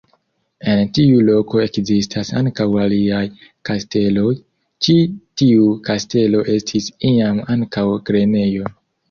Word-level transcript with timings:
En 0.71 0.79
tiu 0.97 1.17
loko 1.25 1.59
ekzistas 1.65 2.31
ankaŭ 2.39 2.65
aliaj 2.85 3.19
kasteloj, 3.71 4.33
ĉi 4.87 4.97
tiu 5.43 5.69
kastelo 5.91 6.43
estis 6.57 6.91
iam 7.13 7.45
ankaŭ 7.59 7.87
grenejo. 8.11 8.75